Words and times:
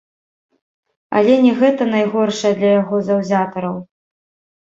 Але 1.19 1.35
не 1.45 1.51
гэта 1.59 1.87
найгоршае 1.95 2.51
для 2.61 2.71
яго 2.81 2.95
заўзятараў. 3.11 3.75